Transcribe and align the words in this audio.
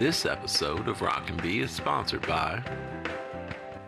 This 0.00 0.24
episode 0.24 0.88
of 0.88 1.02
Rock 1.02 1.28
and 1.28 1.42
Bee 1.42 1.60
is 1.60 1.70
sponsored 1.70 2.26
by 2.26 2.62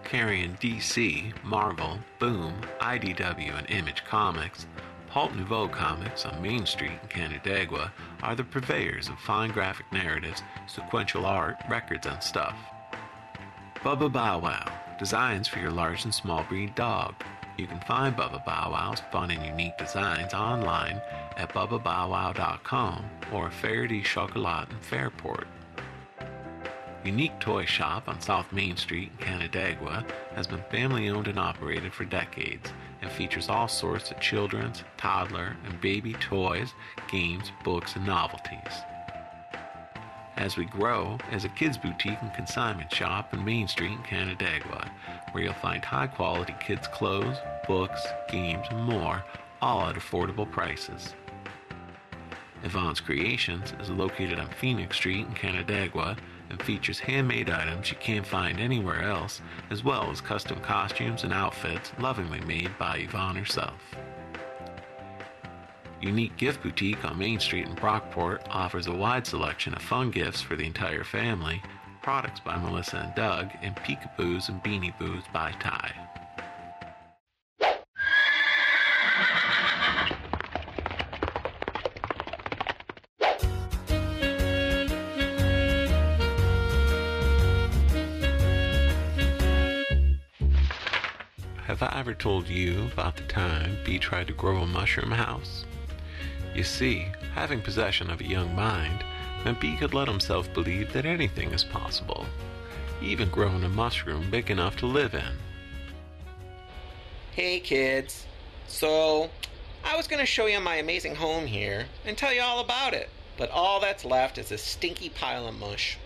carrying 0.05 0.55
DC, 0.57 1.33
Marvel, 1.43 1.99
Boom, 2.19 2.53
IDW, 2.83 3.57
and 3.57 3.71
Image 3.71 4.05
Comics. 4.05 4.67
Pulp 5.09 5.35
Nouveau 5.35 5.69
Comics 5.69 6.27
on 6.27 6.43
Main 6.43 6.67
Street 6.67 6.99
in 7.03 7.09
Canandaigua 7.09 7.91
are 8.23 8.35
the 8.35 8.45
purveyors 8.45 9.09
of 9.09 9.19
fine 9.21 9.53
graphic 9.53 9.87
narratives, 9.91 10.43
sequential 10.67 11.25
art, 11.25 11.57
records, 11.71 12.07
and 12.07 12.23
stuff. 12.23 12.57
Bubba 13.77 14.13
Bow 14.13 14.41
Wow, 14.41 14.71
designs 14.99 15.49
for 15.49 15.61
your 15.61 15.71
large 15.71 16.05
and 16.05 16.15
small 16.15 16.45
breed 16.45 16.75
dog. 16.75 17.15
You 17.57 17.67
can 17.67 17.81
find 17.89 18.15
Bubba 18.15 18.45
Bow 18.45 18.69
Wow's 18.71 19.01
fun 19.11 19.31
and 19.31 19.47
unique 19.47 19.79
designs 19.79 20.35
online 20.35 21.01
at 21.39 21.55
bubbabowwow.com 21.55 23.05
or 23.33 23.51
Faraday 23.51 24.03
Chocolat 24.03 24.69
in 24.69 24.79
Fairport. 24.81 25.47
Unique 27.05 27.37
Toy 27.41 27.65
Shop 27.65 28.09
on 28.09 28.21
South 28.21 28.53
Main 28.53 28.77
Street 28.77 29.11
in 29.19 29.27
Canandaigua 29.27 30.05
has 30.37 30.47
been 30.47 30.63
family 30.71 31.09
owned 31.09 31.27
and 31.27 31.39
operated 31.39 31.93
for 31.93 32.05
decades 32.05 32.71
and 33.01 33.11
features 33.11 33.49
all 33.49 33.67
sorts 33.67 34.13
of 34.13 34.21
children's, 34.21 34.85
toddler, 34.97 35.57
and 35.67 35.81
baby 35.81 36.13
toys, 36.15 36.73
games, 37.11 37.51
books, 37.65 37.97
and 37.97 38.07
novelties. 38.07 38.73
As 40.37 40.57
we 40.57 40.65
grow, 40.65 41.19
as 41.33 41.45
a 41.45 41.49
kids 41.49 41.77
boutique 41.77 42.23
and 42.23 42.33
consignment 42.35 42.93
shop 42.93 43.35
in 43.35 43.45
Main 43.45 43.67
Street 43.67 43.93
in 43.93 44.03
Canandaigua, 44.05 44.89
where 45.33 45.43
you'll 45.43 45.55
find 45.55 45.85
high 45.85 46.07
quality 46.07 46.55
kids' 46.61 46.87
clothes, 46.87 47.37
books, 47.67 48.07
games, 48.31 48.67
and 48.71 48.85
more, 48.85 49.25
all 49.61 49.89
at 49.89 49.97
affordable 49.97 50.51
prices. 50.51 51.15
Yvonne's 52.63 53.01
Creations 53.01 53.73
is 53.81 53.91
located 53.91 54.39
on 54.39 54.49
Phoenix 54.51 54.97
Street 54.97 55.27
in 55.27 55.35
Canandaigua 55.35 56.17
and 56.51 56.63
features 56.63 56.99
handmade 56.99 57.51
items 57.51 57.91
you 57.91 57.97
can't 58.01 58.27
find 58.27 58.61
anywhere 58.61 59.03
else, 59.03 59.41
as 59.71 59.83
well 59.83 60.11
as 60.11 60.21
custom 60.21 60.61
costumes 60.61 61.25
and 61.25 61.33
outfits 61.33 61.93
lovingly 61.99 62.41
made 62.43 62.71
by 62.79 62.97
Yvonne 62.99 63.37
herself. 63.37 63.81
Unique 66.01 66.37
Gift 66.37 66.63
Boutique 66.63 67.05
on 67.05 67.19
Main 67.19 67.39
Street 67.39 67.67
in 67.67 67.77
Brockport 67.77 68.43
offers 68.51 68.89
a 68.89 68.93
wide 68.93 69.27
selection 69.27 69.73
of 69.75 69.83
fun 69.83 70.11
gifts 70.11 70.43
for 70.43 70.57
the 70.57 70.67
entire 70.67 71.05
family, 71.05 71.63
products 72.03 72.41
by 72.41 72.57
Melissa 72.57 72.97
and 72.99 73.15
Doug, 73.15 73.51
and 73.63 73.77
peekaboos 73.77 74.49
and 74.49 74.63
beanie 74.65 74.99
boos 74.99 75.23
by 75.33 75.53
Ty. 75.61 76.12
Have 91.83 91.95
I 91.95 91.99
ever 91.99 92.15
told 92.15 92.47
you 92.47 92.89
about 92.93 93.17
the 93.17 93.25
time 93.25 93.77
Bee 93.83 93.99
tried 93.99 94.29
to 94.29 94.33
grow 94.33 94.59
a 94.59 94.67
mushroom 94.69 95.11
house? 95.11 95.65
You 96.55 96.63
see, 96.63 97.09
having 97.35 97.61
possession 97.61 98.09
of 98.09 98.21
a 98.21 98.25
young 98.25 98.55
mind 98.55 99.03
meant 99.45 99.61
Bee 99.61 99.77
could 99.77 99.93
let 99.93 100.07
himself 100.07 100.55
believe 100.55 100.93
that 100.93 101.07
anything 101.07 101.51
is 101.51 101.65
possible, 101.65 102.25
even 103.03 103.31
growing 103.31 103.65
a 103.65 103.69
mushroom 103.69 104.31
big 104.31 104.49
enough 104.49 104.77
to 104.77 104.87
live 104.87 105.15
in. 105.15 105.37
Hey 107.33 107.59
kids. 107.59 108.27
So, 108.69 109.29
I 109.85 109.97
was 109.97 110.07
going 110.07 110.21
to 110.21 110.27
show 110.27 110.47
you 110.47 110.61
my 110.61 110.77
amazing 110.77 111.17
home 111.17 111.47
here 111.47 111.87
and 112.05 112.17
tell 112.17 112.33
you 112.33 112.43
all 112.43 112.61
about 112.61 112.95
it, 112.95 113.09
but 113.37 113.51
all 113.51 113.81
that's 113.81 114.05
left 114.05 114.39
is 114.39 114.53
a 114.53 114.59
stinky 114.59 115.09
pile 115.09 115.49
of 115.49 115.59
mush. 115.59 115.99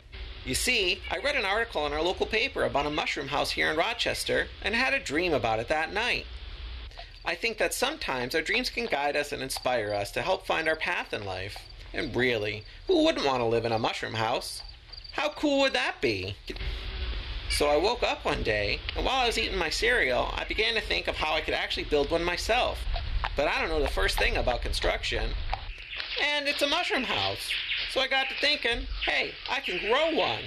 You 0.46 0.54
see, 0.54 1.00
I 1.10 1.18
read 1.18 1.34
an 1.34 1.44
article 1.44 1.84
in 1.88 1.92
our 1.92 2.00
local 2.00 2.24
paper 2.24 2.62
about 2.62 2.86
a 2.86 2.90
mushroom 2.90 3.26
house 3.26 3.50
here 3.50 3.68
in 3.68 3.76
Rochester 3.76 4.46
and 4.62 4.76
had 4.76 4.94
a 4.94 5.00
dream 5.00 5.34
about 5.34 5.58
it 5.58 5.66
that 5.66 5.92
night. 5.92 6.24
I 7.24 7.34
think 7.34 7.58
that 7.58 7.74
sometimes 7.74 8.32
our 8.32 8.42
dreams 8.42 8.70
can 8.70 8.86
guide 8.86 9.16
us 9.16 9.32
and 9.32 9.42
inspire 9.42 9.92
us 9.92 10.12
to 10.12 10.22
help 10.22 10.46
find 10.46 10.68
our 10.68 10.76
path 10.76 11.12
in 11.12 11.24
life. 11.24 11.56
And 11.92 12.14
really, 12.14 12.62
who 12.86 13.02
wouldn't 13.02 13.26
want 13.26 13.40
to 13.40 13.44
live 13.44 13.64
in 13.64 13.72
a 13.72 13.78
mushroom 13.80 14.14
house? 14.14 14.62
How 15.14 15.30
cool 15.30 15.62
would 15.62 15.72
that 15.72 15.96
be? 16.00 16.36
So 17.50 17.66
I 17.66 17.76
woke 17.76 18.04
up 18.04 18.24
one 18.24 18.44
day, 18.44 18.78
and 18.96 19.04
while 19.04 19.16
I 19.16 19.26
was 19.26 19.38
eating 19.38 19.58
my 19.58 19.70
cereal, 19.70 20.32
I 20.36 20.44
began 20.44 20.74
to 20.74 20.80
think 20.80 21.08
of 21.08 21.16
how 21.16 21.34
I 21.34 21.40
could 21.40 21.54
actually 21.54 21.84
build 21.84 22.12
one 22.12 22.22
myself. 22.22 22.78
But 23.34 23.48
I 23.48 23.60
don't 23.60 23.68
know 23.68 23.82
the 23.82 23.88
first 23.88 24.16
thing 24.16 24.36
about 24.36 24.62
construction. 24.62 25.30
And 26.22 26.46
it's 26.46 26.62
a 26.62 26.68
mushroom 26.68 27.02
house. 27.02 27.50
So 27.96 28.02
I 28.02 28.08
got 28.08 28.28
to 28.28 28.34
thinking, 28.42 28.86
hey, 29.06 29.30
I 29.50 29.60
can 29.60 29.78
grow 29.88 30.14
one. 30.14 30.42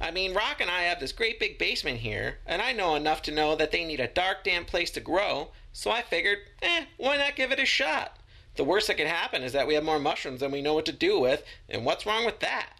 I 0.00 0.10
mean, 0.10 0.32
Rock 0.32 0.62
and 0.62 0.70
I 0.70 0.84
have 0.84 0.98
this 0.98 1.12
great 1.12 1.38
big 1.38 1.58
basement 1.58 1.98
here, 1.98 2.38
and 2.46 2.62
I 2.62 2.72
know 2.72 2.94
enough 2.94 3.20
to 3.24 3.34
know 3.34 3.54
that 3.54 3.70
they 3.70 3.84
need 3.84 4.00
a 4.00 4.08
dark, 4.08 4.44
damp 4.44 4.66
place 4.66 4.90
to 4.92 5.00
grow, 5.00 5.50
so 5.74 5.90
I 5.90 6.00
figured, 6.00 6.38
eh, 6.62 6.86
why 6.96 7.18
not 7.18 7.36
give 7.36 7.52
it 7.52 7.58
a 7.58 7.66
shot? 7.66 8.16
The 8.56 8.64
worst 8.64 8.86
that 8.86 8.96
could 8.96 9.08
happen 9.08 9.42
is 9.42 9.52
that 9.52 9.66
we 9.66 9.74
have 9.74 9.84
more 9.84 9.98
mushrooms 9.98 10.40
than 10.40 10.52
we 10.52 10.62
know 10.62 10.72
what 10.72 10.86
to 10.86 10.92
do 10.92 11.20
with, 11.20 11.44
and 11.68 11.84
what's 11.84 12.06
wrong 12.06 12.24
with 12.24 12.40
that? 12.40 12.70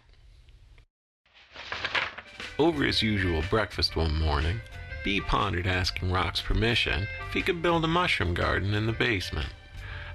Over 2.57 2.85
his 2.85 3.03
usual 3.03 3.43
breakfast 3.51 3.95
one 3.95 4.19
morning, 4.19 4.61
Bee 5.03 5.21
pondered 5.21 5.67
asking 5.67 6.11
Rock's 6.11 6.41
permission 6.41 7.07
if 7.27 7.35
he 7.35 7.43
could 7.43 7.61
build 7.61 7.85
a 7.85 7.87
mushroom 7.87 8.33
garden 8.33 8.73
in 8.73 8.87
the 8.87 8.93
basement. 8.93 9.49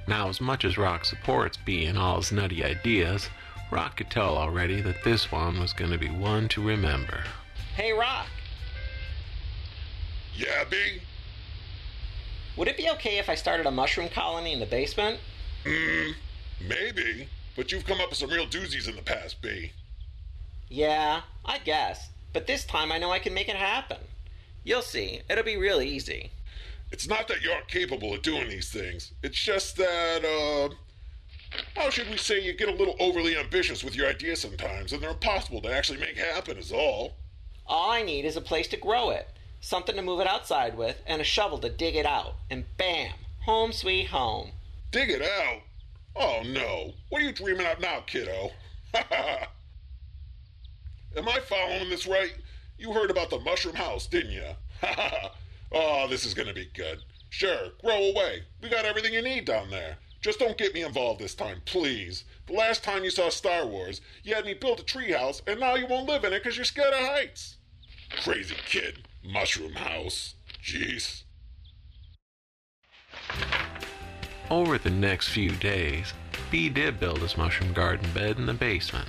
Now, 0.09 0.29
as 0.29 0.41
much 0.41 0.65
as 0.65 0.77
Rock 0.77 1.05
supports 1.05 1.57
Bee 1.57 1.87
in 1.87 1.97
all 1.97 2.17
his 2.17 2.33
nutty 2.33 2.65
ideas, 2.65 3.29
Rock 3.71 3.97
could 3.97 4.11
tell 4.11 4.37
already 4.37 4.81
that 4.81 5.05
this 5.05 5.31
one 5.31 5.61
was 5.61 5.73
going 5.73 5.91
to 5.93 5.99
be 5.99 6.09
one 6.11 6.49
to 6.49 6.63
remember. 6.63 7.23
Hey, 7.75 7.93
Rock, 7.93 8.27
Yeah, 10.35 10.65
B? 10.69 11.01
would 12.57 12.69
it 12.69 12.77
be 12.77 12.91
okay 12.91 13.19
if 13.19 13.29
I 13.29 13.35
started 13.37 13.67
a 13.67 13.71
mushroom 13.71 14.09
colony 14.09 14.53
in 14.53 14.61
the 14.61 14.67
basement? 14.67 15.21
Hmm, 15.65 16.11
maybe. 16.67 17.29
But 17.57 17.71
you've 17.73 17.87
come 17.87 18.01
up 18.01 18.11
with 18.11 18.19
some 18.19 18.31
real 18.31 18.47
doozies 18.47 18.89
in 18.89 18.97
the 18.97 19.03
past, 19.03 19.41
B. 19.41 19.73
Yeah, 20.69 21.23
I 21.45 21.59
guess. 21.59 22.09
But 22.33 22.47
this 22.47 22.65
time 22.65 22.91
I 22.93 22.99
know 22.99 23.11
I 23.13 23.19
can 23.19 23.35
make 23.35 23.49
it 23.49 23.57
happen. 23.57 23.99
You'll 24.65 24.83
see, 24.83 25.21
it'll 25.29 25.45
be 25.45 25.57
real 25.57 25.81
easy. 25.81 26.31
It's 26.93 27.09
not 27.09 27.29
that 27.29 27.43
you 27.43 27.51
aren't 27.51 27.69
capable 27.69 28.15
of 28.15 28.23
doing 28.23 28.49
these 28.49 28.69
things. 28.71 29.13
It's 29.23 29.41
just 29.43 29.77
that, 29.77 30.25
uh. 30.25 30.75
How 31.75 31.91
should 31.91 32.11
we 32.11 32.17
say 32.17 32.41
you 32.41 32.53
get 32.53 32.69
a 32.69 32.75
little 32.75 32.97
overly 33.01 33.37
ambitious 33.37 33.83
with 33.83 33.97
your 33.97 34.09
ideas 34.09 34.41
sometimes, 34.41 34.93
and 34.93 35.03
they're 35.03 35.11
impossible 35.11 35.61
to 35.63 35.73
actually 35.73 35.99
make 35.99 36.17
happen, 36.17 36.57
is 36.57 36.73
all. 36.73 37.15
All 37.67 37.91
I 37.91 38.03
need 38.03 38.25
is 38.25 38.37
a 38.37 38.41
place 38.41 38.69
to 38.69 38.77
grow 38.77 39.11
it, 39.11 39.29
something 39.61 39.97
to 39.97 40.03
move 40.03 40.21
it 40.21 40.27
outside 40.27 40.77
with, 40.77 41.03
and 41.07 41.21
a 41.21 41.25
shovel 41.25 41.59
to 41.59 41.69
dig 41.69 41.97
it 41.97 42.07
out. 42.07 42.35
And 42.51 42.65
bam! 42.77 43.13
Home 43.47 43.73
sweet 43.73 44.09
home. 44.09 44.53
Dig 44.91 45.11
it 45.11 45.23
out? 45.23 45.63
Oh 46.15 46.43
no. 46.45 46.93
What 47.09 47.23
are 47.23 47.25
you 47.25 47.33
dreaming 47.33 47.67
up 47.67 47.81
now, 47.81 48.01
kiddo? 48.07 48.51
Am 48.95 49.05
I 51.29 51.41
following 51.41 51.91
this 51.91 52.07
right? 52.07 52.35
You 52.79 52.93
heard 52.93 53.11
about 53.11 53.31
the 53.31 53.41
mushroom 53.41 53.75
house, 53.75 54.07
didn't 54.07 54.33
you? 54.33 54.45
Ha 54.81 54.95
ha! 54.95 55.33
Oh, 55.73 56.09
this 56.09 56.25
is 56.25 56.35
gonna 56.35 56.53
be 56.53 56.69
good. 56.75 57.01
Sure, 57.29 57.71
grow 57.83 58.11
away. 58.11 58.43
We 58.61 58.69
got 58.69 58.85
everything 58.85 59.15
you 59.15 59.23
need 59.23 59.45
down 59.45 59.71
there. 59.71 59.99
Just 60.21 60.39
don't 60.39 60.59
get 60.59 60.75
me 60.75 60.83
involved 60.83 61.21
this 61.21 61.35
time, 61.35 61.63
please. 61.65 62.25
The 62.47 62.53
last 62.53 62.85
time 62.85 63.05
you 63.05 63.11
saw 63.11 63.31
Star 63.31 63.67
Wars, 63.67 64.01
you 64.23 64.35
had 64.35 64.45
me 64.45 64.55
build 64.55 64.81
a 64.81 64.83
treehouse, 64.83 65.41
and 65.47 65.59
now 65.59 65.77
you 65.77 65.87
won't 65.87 66.09
live 66.09 66.25
in 66.25 66.33
it 66.33 66.43
because 66.43 66.57
you're 66.57 66.65
scared 66.65 66.93
of 66.93 67.01
heights. 67.01 67.57
Crazy 68.23 68.57
kid. 68.67 69.09
Mushroom 69.25 69.73
house. 69.73 70.35
Jeez. 70.63 71.23
Over 74.51 74.79
the 74.79 74.91
next 74.91 75.29
few 75.29 75.53
days, 75.53 76.13
B 76.51 76.69
did 76.69 77.01
build 77.01 77.21
his 77.21 77.37
mushroom 77.37 77.73
garden 77.73 78.11
bed 78.13 78.37
in 78.37 78.47
the 78.47 78.53
basement. 78.53 79.09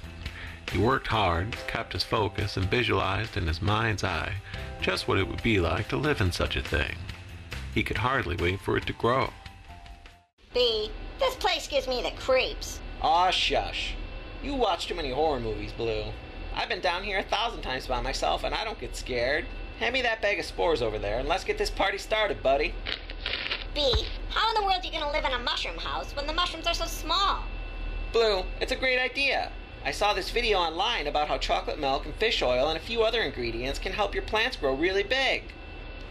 He 0.72 0.78
worked 0.78 1.08
hard, 1.08 1.58
kept 1.68 1.92
his 1.92 2.04
focus, 2.04 2.56
and 2.56 2.70
visualized 2.70 3.36
in 3.36 3.48
his 3.48 3.62
mind's 3.62 4.04
eye 4.04 4.36
just 4.82 5.08
what 5.08 5.18
it 5.18 5.28
would 5.28 5.44
be 5.44 5.60
like 5.60 5.90
to 5.90 5.98
live 5.98 6.22
in 6.22 6.32
such 6.32 6.56
a 6.56 6.62
thing. 6.62 6.96
He 7.74 7.84
could 7.84 7.98
hardly 7.98 8.36
wait 8.36 8.62
for 8.62 8.78
it 8.78 8.86
to 8.88 8.94
grow. 8.94 9.32
B, 10.54 10.92
this 11.18 11.36
place 11.36 11.66
gives 11.68 11.88
me 11.88 12.02
the 12.02 12.12
creeps. 12.12 12.82
Aw, 13.02 13.32
shush. 13.32 13.96
You 14.44 14.54
watch 14.54 14.86
too 14.86 14.96
many 14.96 15.12
horror 15.12 15.40
movies, 15.40 15.72
Blue. 15.72 16.06
I've 16.54 16.68
been 16.68 16.82
down 16.82 17.04
here 17.04 17.20
a 17.20 17.24
thousand 17.24 17.62
times 17.62 17.88
by 17.88 18.02
myself 18.02 18.44
and 18.44 18.54
I 18.54 18.66
don't 18.66 18.80
get 18.80 18.98
scared. 18.98 19.46
Hand 19.80 19.94
me 19.94 20.02
that 20.02 20.22
bag 20.22 20.40
of 20.40 20.46
spores 20.46 20.82
over 20.82 21.00
there 21.00 21.20
and 21.20 21.30
let's 21.30 21.46
get 21.46 21.58
this 21.58 21.70
party 21.70 21.98
started, 21.98 22.44
buddy. 22.44 22.76
B, 23.74 24.06
how 24.30 24.50
in 24.50 24.56
the 24.56 24.64
world 24.64 24.84
are 24.84 24.86
you 24.86 24.92
gonna 24.92 25.12
live 25.14 25.24
in 25.24 25.32
a 25.32 25.40
mushroom 25.40 25.78
house 25.78 26.14
when 26.18 26.28
the 26.28 26.34
mushrooms 26.34 26.68
are 26.68 26.74
so 26.74 26.86
small? 26.86 27.44
Blue, 28.12 28.44
it's 28.60 28.74
a 28.74 28.76
great 28.76 29.00
idea. 29.00 29.54
I 29.86 29.92
saw 29.92 30.14
this 30.14 30.32
video 30.32 30.58
online 30.58 31.08
about 31.08 31.30
how 31.30 31.38
chocolate 31.38 31.80
milk 31.80 32.06
and 32.06 32.14
fish 32.16 32.42
oil 32.42 32.68
and 32.68 32.78
a 32.78 32.82
few 32.82 33.04
other 33.04 33.22
ingredients 33.22 33.80
can 33.80 33.94
help 33.94 34.14
your 34.14 34.24
plants 34.24 34.58
grow 34.58 34.76
really 34.76 35.04
big. 35.04 35.44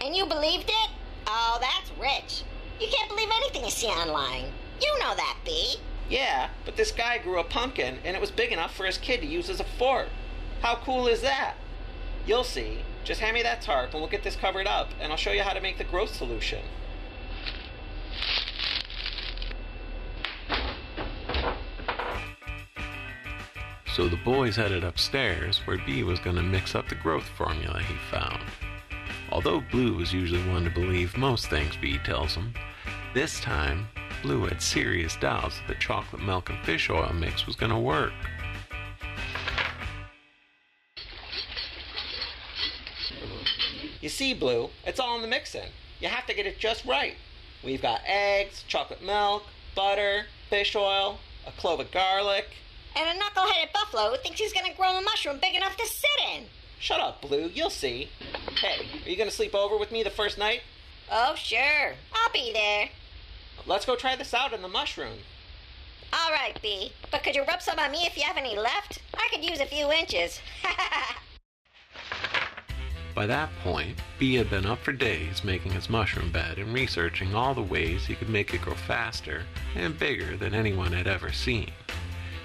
And 0.01 0.17
you 0.17 0.25
believed 0.25 0.71
it? 0.71 0.91
Oh, 1.27 1.59
that's 1.61 1.93
rich. 2.01 2.43
You 2.81 2.89
can't 2.89 3.11
believe 3.11 3.29
anything 3.37 3.65
you 3.65 3.71
see 3.71 3.89
online. 3.89 4.47
You 4.81 4.99
know 5.01 5.15
that, 5.15 5.37
B. 5.45 5.77
Yeah, 6.09 6.49
but 6.65 6.77
this 6.77 6.91
guy 6.91 7.19
grew 7.19 7.39
a 7.39 7.45
pumpkin 7.45 7.99
and 8.05 8.17
it 8.17 8.21
was 8.21 8.31
big 8.31 8.53
enough 8.53 8.75
for 8.75 8.87
his 8.87 8.97
kid 8.97 9.21
to 9.21 9.27
use 9.27 9.51
as 9.51 9.61
a 9.61 9.65
fort. 9.65 10.09
How 10.63 10.77
cool 10.77 11.07
is 11.07 11.21
that? 11.21 11.57
You'll 12.27 12.43
see. 12.43 12.79
Just 13.05 13.21
hand 13.21 13.35
me 13.35 13.43
that 13.43 13.61
tarp 13.61 13.93
and 13.93 14.01
we'll 14.01 14.11
get 14.11 14.23
this 14.23 14.37
covered 14.37 14.67
up, 14.67 14.89
and 14.99 15.13
I'll 15.13 15.19
show 15.19 15.33
you 15.33 15.43
how 15.43 15.53
to 15.53 15.61
make 15.61 15.77
the 15.77 15.85
growth 15.85 16.15
solution. 16.15 16.63
So 23.95 24.09
the 24.09 24.17
boys 24.17 24.57
headed 24.57 24.85
upstairs 24.85 25.59
where 25.67 25.79
B 25.85 26.03
was 26.03 26.19
going 26.19 26.37
to 26.37 26.43
mix 26.43 26.75
up 26.75 26.89
the 26.89 26.95
growth 26.95 27.29
formula 27.37 27.83
he 27.83 27.95
found. 28.11 28.41
Although 29.31 29.63
Blue 29.71 29.95
was 29.95 30.13
usually 30.13 30.43
one 30.49 30.65
to 30.65 30.71
believe 30.71 31.17
most 31.17 31.49
things 31.51 31.77
B 31.77 31.99
tells 32.05 32.35
him, 32.35 32.55
this 33.15 33.41
time 33.41 33.89
Blue 34.23 34.45
had 34.47 34.61
serious 34.61 35.17
doubts 35.17 35.57
that 35.59 35.69
the 35.69 35.81
chocolate 35.81 36.23
milk 36.23 36.51
and 36.51 36.59
fish 36.65 36.91
oil 36.91 37.13
mix 37.15 37.47
was 37.47 37.57
going 37.57 37.73
to 37.73 37.79
work. 37.79 38.13
You 44.01 44.09
see, 44.09 44.35
Blue, 44.35 44.71
it's 44.87 45.01
all 45.01 45.17
in 45.17 45.23
the 45.23 45.29
mixing. 45.29 45.69
You 46.01 46.09
have 46.09 46.27
to 46.27 46.35
get 46.35 46.47
it 46.47 46.59
just 46.59 46.85
right. 46.85 47.15
We've 47.65 47.83
got 47.83 48.01
eggs, 48.07 48.65
chocolate 48.67 49.05
milk, 49.05 49.45
butter, 49.75 50.27
fish 50.49 50.75
oil, 50.77 51.19
a 51.47 51.53
clove 51.53 51.81
of 51.81 51.91
garlic. 51.91 52.47
And 52.97 53.09
a 53.09 53.23
knuckleheaded 53.23 53.73
buffalo 53.73 54.11
who 54.11 54.17
thinks 54.19 54.41
he's 54.41 54.53
gonna 54.53 54.75
grow 54.75 54.99
a 54.99 55.03
mushroom 55.03 55.39
big 55.41 55.55
enough 55.55 55.77
to 55.77 55.87
sit 55.87 56.11
in. 56.35 56.45
Shut 56.79 57.01
up, 57.01 57.21
Blue, 57.21 57.51
you'll 57.53 57.71
see. 57.71 58.09
Hey, 58.57 58.87
are 59.05 59.09
you 59.09 59.17
gonna 59.17 59.31
sleep 59.31 59.55
over 59.55 59.77
with 59.77 59.93
me 59.93 60.03
the 60.03 60.11
first 60.11 60.39
night? 60.39 60.63
Oh, 61.11 61.35
sure. 61.35 61.95
I'll 62.13 62.33
be 62.33 62.53
there. 62.53 62.89
Let's 63.67 63.87
go 63.87 63.97
try 63.97 64.17
this 64.17 64.35
out 64.35 64.53
in 64.53 64.63
the 64.63 64.69
mushroom. 64.69 65.19
All 66.13 66.31
right, 66.33 66.61
B. 66.61 66.93
But 67.11 67.23
could 67.23 67.37
you 67.37 67.45
rub 67.45 67.63
some 67.63 67.79
on 67.79 67.93
me 67.93 68.07
if 68.07 68.17
you 68.17 68.25
have 68.25 68.37
any 68.37 68.57
left? 68.57 69.01
I 69.15 69.29
could 69.31 69.45
use 69.45 69.61
a 69.61 69.67
few 69.67 69.93
inches. 69.93 70.41
By 73.15 73.27
that 73.27 73.51
point, 73.63 73.99
B 74.19 74.35
had 74.37 74.51
been 74.51 74.67
up 74.67 74.79
for 74.79 74.93
days 74.93 75.45
making 75.45 75.73
his 75.73 75.91
mushroom 75.91 76.31
bed 76.33 76.59
and 76.59 76.73
researching 76.73 77.35
all 77.35 77.55
the 77.55 77.63
ways 77.63 78.07
he 78.07 78.15
could 78.15 78.29
make 78.29 78.55
it 78.55 78.63
grow 78.63 78.75
faster 78.75 79.45
and 79.75 79.99
bigger 79.99 80.37
than 80.37 80.55
anyone 80.55 80.93
had 80.93 81.07
ever 81.07 81.33
seen. 81.33 81.71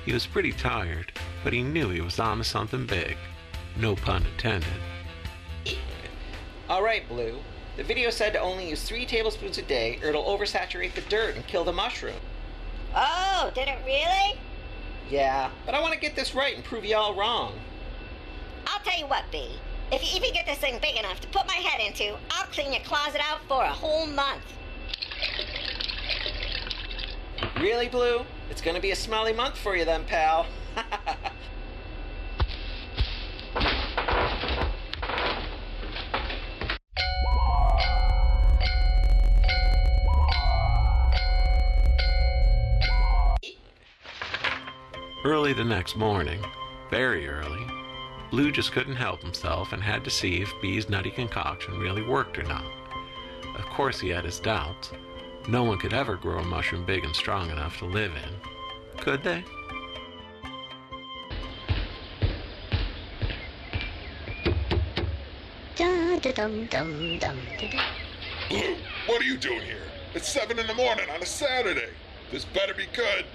He 0.05 0.13
was 0.13 0.27
pretty 0.27 0.51
tired, 0.51 1.11
but 1.43 1.53
he 1.53 1.63
knew 1.63 1.89
he 1.89 2.01
was 2.01 2.19
on 2.19 2.39
to 2.39 2.43
something 2.43 2.85
big. 2.85 3.17
No 3.77 3.95
pun 3.95 4.25
intended. 4.25 4.67
All 6.69 6.83
right, 6.83 7.07
Blue. 7.07 7.39
The 7.77 7.83
video 7.83 8.09
said 8.09 8.31
to 8.33 8.39
only 8.39 8.69
use 8.69 8.83
three 8.83 9.05
tablespoons 9.05 9.57
a 9.57 9.61
day 9.61 9.99
or 10.01 10.09
it'll 10.09 10.23
oversaturate 10.23 10.93
the 10.93 11.01
dirt 11.01 11.35
and 11.35 11.45
kill 11.45 11.63
the 11.63 11.73
mushroom. 11.73 12.19
oh, 12.95 13.51
did 13.53 13.67
it 13.67 13.77
really? 13.85 14.39
Yeah, 15.09 15.51
but 15.65 15.75
I 15.75 15.81
want 15.81 15.93
to 15.93 15.99
get 15.99 16.15
this 16.15 16.33
right 16.33 16.55
and 16.55 16.63
prove 16.63 16.85
y'all 16.85 17.13
wrong. 17.13 17.53
I'll 18.65 18.79
tell 18.79 18.97
you 18.97 19.05
what, 19.07 19.25
B. 19.31 19.49
If 19.91 20.01
you 20.01 20.17
even 20.17 20.33
get 20.33 20.45
this 20.45 20.57
thing 20.57 20.79
big 20.81 20.97
enough 20.97 21.19
to 21.21 21.27
put 21.27 21.45
my 21.45 21.53
head 21.53 21.85
into, 21.85 22.17
I'll 22.31 22.47
clean 22.47 22.73
your 22.73 22.81
closet 22.83 23.21
out 23.21 23.39
for 23.47 23.63
a 23.63 23.69
whole 23.69 24.07
month. 24.07 24.41
Really, 27.59 27.87
Blue? 27.87 28.25
It's 28.49 28.61
gonna 28.61 28.79
be 28.79 28.91
a 28.91 28.95
smelly 28.95 29.33
month 29.33 29.57
for 29.57 29.75
you 29.75 29.85
then, 29.85 30.05
pal. 30.05 30.47
Early 45.25 45.53
the 45.53 45.63
next 45.63 45.95
morning, 45.95 46.45
very 46.91 47.27
early, 47.27 47.65
Blue 48.29 48.51
just 48.51 48.71
couldn't 48.73 48.95
help 48.95 49.23
himself 49.23 49.73
and 49.73 49.81
had 49.81 50.03
to 50.03 50.11
see 50.11 50.39
if 50.39 50.53
Bee's 50.61 50.87
nutty 50.87 51.09
concoction 51.09 51.79
really 51.79 52.03
worked 52.03 52.37
or 52.37 52.43
not. 52.43 52.63
Of 53.57 53.65
course, 53.65 53.99
he 53.99 54.09
had 54.09 54.23
his 54.23 54.39
doubts. 54.39 54.91
No 55.47 55.63
one 55.63 55.79
could 55.79 55.95
ever 55.95 56.15
grow 56.15 56.37
a 56.37 56.43
mushroom 56.43 56.85
big 56.85 57.03
and 57.03 57.15
strong 57.15 57.49
enough 57.49 57.79
to 57.79 57.85
live 57.85 58.11
in. 58.15 58.99
Could 59.01 59.23
they? 59.23 59.43
What 69.07 69.23
are 69.23 69.25
you 69.25 69.37
doing 69.37 69.61
here? 69.61 69.87
It's 70.13 70.29
7 70.29 70.59
in 70.59 70.67
the 70.67 70.75
morning 70.75 71.09
on 71.09 71.23
a 71.23 71.25
Saturday. 71.25 71.89
This 72.31 72.45
better 72.45 72.75
be 72.75 72.85
good. 72.93 73.25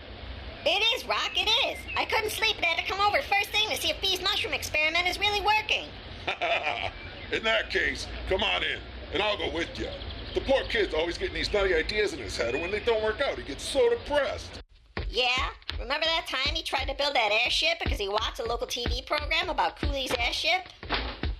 It 0.67 0.83
is, 0.95 1.09
Rock, 1.09 1.31
it 1.35 1.49
is. 1.71 1.79
I 1.97 2.05
couldn't 2.05 2.31
sleep 2.31 2.57
and 2.57 2.65
had 2.67 2.85
to 2.85 2.91
come 2.91 3.01
over 3.01 3.23
first 3.23 3.49
thing 3.49 3.69
to 3.71 3.81
see 3.81 3.91
if 3.91 4.01
B's 4.03 4.21
mushroom 4.21 4.53
experiment 4.53 5.09
is 5.09 5.19
really 5.19 5.41
working. 5.41 5.87
in 7.33 7.43
that 7.45 7.71
case, 7.71 8.07
come 8.29 8.43
on 8.43 8.63
in, 8.63 8.79
and 9.15 9.23
I'll 9.23 9.39
go 9.39 9.51
with 9.51 9.79
you. 9.79 9.89
The 10.35 10.43
poor 10.43 10.63
kid's 10.65 10.93
always 10.93 11.17
getting 11.17 11.35
these 11.35 11.51
nutty 11.51 11.75
ideas 11.75 12.13
in 12.13 12.19
his 12.19 12.37
head, 12.37 12.55
and 12.55 12.63
when 12.63 12.71
they 12.71 12.81
don't 12.81 13.03
work 13.03 13.23
out, 13.23 13.39
he 13.39 13.43
gets 13.43 13.65
so 13.65 13.89
depressed. 13.89 14.61
Yeah? 15.09 15.49
Remember 15.79 16.05
that 16.05 16.27
time 16.29 16.55
he 16.55 16.63
tried 16.63 16.89
to 16.89 16.95
build 16.95 17.15
that 17.15 17.33
airship 17.43 17.79
because 17.83 17.99
he 17.99 18.09
watched 18.09 18.39
a 18.39 18.45
local 18.45 18.67
TV 18.67 19.05
program 19.07 19.49
about 19.49 19.81
Cooley's 19.81 20.13
airship? 20.19 20.69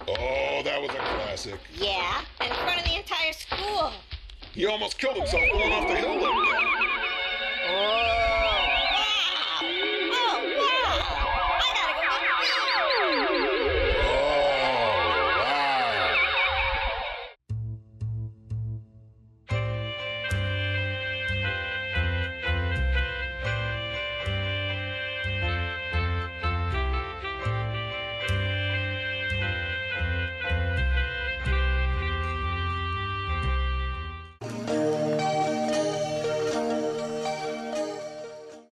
Oh, 0.09 0.63
that 0.65 0.81
was 0.81 0.91
a 0.91 0.95
classic. 0.95 1.61
Yeah, 1.75 2.23
in 2.41 2.53
front 2.55 2.79
of 2.79 2.87
the 2.87 2.97
entire 2.97 3.33
school. 3.35 3.93
He 4.53 4.67
almost 4.67 4.99
killed 4.99 5.17
himself 5.17 5.43
going 5.53 5.73
off 5.73 5.89
the 5.89 5.95
hill 5.95 6.15
like 6.15 6.23
that. 6.23 6.70